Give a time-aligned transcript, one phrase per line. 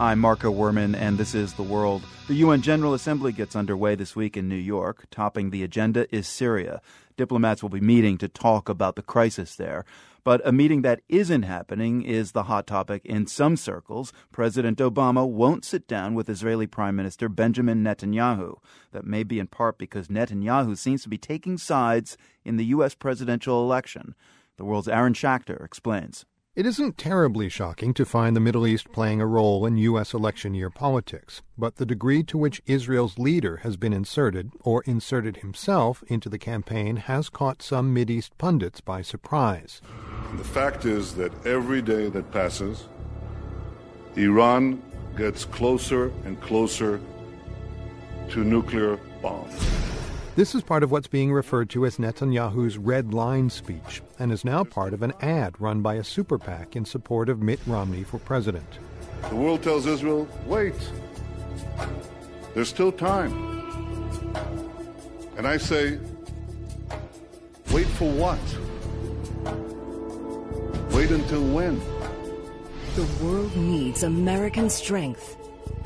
[0.00, 2.02] I'm Marco Werman, and this is The World.
[2.26, 5.04] The UN General Assembly gets underway this week in New York.
[5.10, 6.80] Topping the agenda is Syria.
[7.18, 9.84] Diplomats will be meeting to talk about the crisis there.
[10.24, 14.10] But a meeting that isn't happening is the hot topic in some circles.
[14.32, 18.54] President Obama won't sit down with Israeli Prime Minister Benjamin Netanyahu.
[18.92, 22.94] That may be in part because Netanyahu seems to be taking sides in the U.S.
[22.94, 24.14] presidential election.
[24.56, 26.24] The world's Aaron Schachter explains.
[26.56, 30.12] It isn't terribly shocking to find the Middle East playing a role in U.S.
[30.12, 35.36] election year politics, but the degree to which Israel's leader has been inserted, or inserted
[35.36, 39.80] himself, into the campaign has caught some East pundits by surprise.
[40.34, 42.88] The fact is that every day that passes,
[44.16, 44.82] Iran
[45.16, 47.00] gets closer and closer
[48.30, 49.79] to nuclear bombs.
[50.36, 54.44] This is part of what's being referred to as Netanyahu's red line speech and is
[54.44, 58.04] now part of an ad run by a super PAC in support of Mitt Romney
[58.04, 58.78] for president.
[59.28, 60.74] The world tells Israel, wait,
[62.54, 63.32] there's still time.
[65.36, 65.98] And I say,
[67.72, 68.38] wait for what?
[70.94, 71.80] Wait until when?
[72.94, 75.36] The world needs American strength,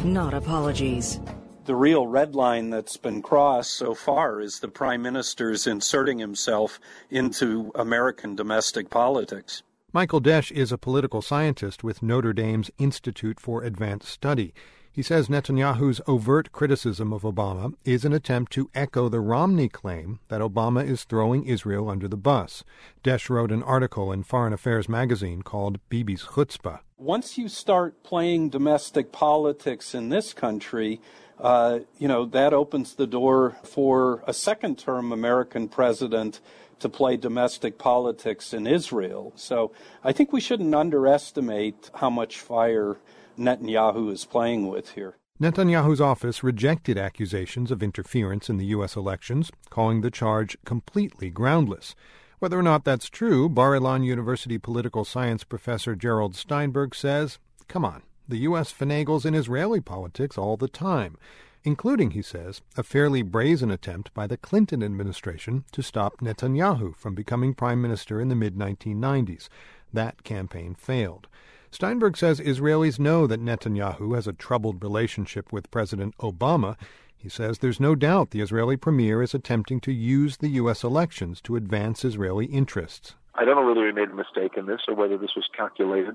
[0.04, 1.18] not apologies
[1.64, 6.78] the real red line that's been crossed so far is the prime minister's inserting himself
[7.10, 9.62] into American domestic politics.
[9.92, 14.52] Michael Desch is a political scientist with Notre Dame's Institute for Advanced Study.
[14.90, 20.20] He says Netanyahu's overt criticism of Obama is an attempt to echo the Romney claim
[20.28, 22.62] that Obama is throwing Israel under the bus.
[23.02, 26.80] Desch wrote an article in Foreign Affairs magazine called Bibi's Chutzpah.
[26.96, 31.00] Once you start playing domestic politics in this country,
[31.40, 36.40] uh, you know, that opens the door for a second term American president
[36.80, 39.32] to play domestic politics in Israel.
[39.36, 42.98] So I think we shouldn't underestimate how much fire
[43.38, 45.16] Netanyahu is playing with here.
[45.40, 48.94] Netanyahu's office rejected accusations of interference in the U.S.
[48.94, 51.96] elections, calling the charge completely groundless.
[52.38, 57.84] Whether or not that's true, Bar Ilan University political science professor Gerald Steinberg says, come
[57.84, 58.72] on, the U.S.
[58.72, 61.16] finagles in Israeli politics all the time,
[61.62, 67.14] including, he says, a fairly brazen attempt by the Clinton administration to stop Netanyahu from
[67.14, 69.48] becoming prime minister in the mid 1990s.
[69.92, 71.28] That campaign failed.
[71.70, 76.76] Steinberg says Israelis know that Netanyahu has a troubled relationship with President Obama.
[77.16, 80.84] He says there's no doubt the Israeli premier is attempting to use the U.S.
[80.84, 83.16] elections to advance Israeli interests.
[83.34, 86.14] I don't know whether he made a mistake in this or whether this was calculated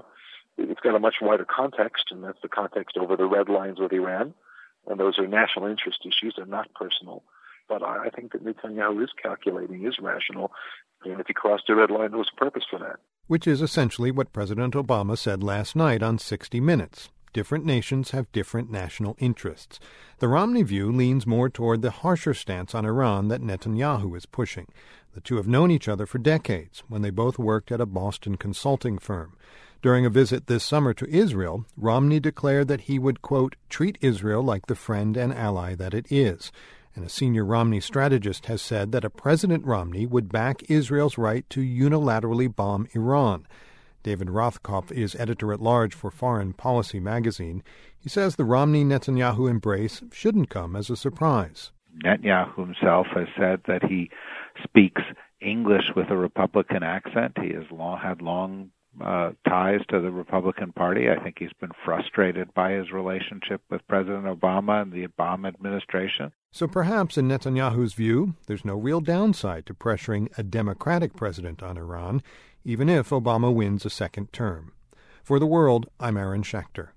[0.60, 3.94] it's got a much wider context, and that's the context over the red lines with
[3.94, 4.34] Iran.
[4.88, 7.24] And those are national interest issues, they're not personal.
[7.68, 10.52] But I think that Netanyahu is calculating, is rational.
[11.06, 12.98] And if he crossed the red line, there was a purpose for that.
[13.28, 17.10] Which is essentially what President Obama said last night on 60 Minutes.
[17.32, 19.80] Different nations have different national interests.
[20.18, 24.66] The Romney view leans more toward the harsher stance on Iran that Netanyahu is pushing.
[25.14, 28.36] The two have known each other for decades when they both worked at a Boston
[28.36, 29.38] consulting firm.
[29.82, 34.44] During a visit this summer to Israel, Romney declared that he would, quote, treat Israel
[34.44, 36.52] like the friend and ally that it is.
[36.96, 41.50] And a senior Romney strategist has said that a President Romney would back Israel's right
[41.52, 43.48] to unilaterally bomb Iran.
[44.04, 47.64] David Rothkopf is editor at large for Foreign Policy magazine.
[47.98, 51.72] He says the Romney Netanyahu embrace shouldn't come as a surprise.
[52.04, 54.12] Netanyahu himself has said that he
[54.62, 55.04] speaks
[55.40, 57.38] English with a Republican accent.
[57.42, 58.72] He has long, had long
[59.04, 61.10] uh, ties to the Republican Party.
[61.10, 66.32] I think he's been frustrated by his relationship with President Obama and the Obama administration.
[66.52, 71.78] So perhaps, in Netanyahu's view, there's no real downside to pressuring a Democratic president on
[71.78, 72.22] Iran,
[72.66, 74.74] even if Obama wins a second term.
[75.24, 76.90] For the world, I'm Aaron Schachter.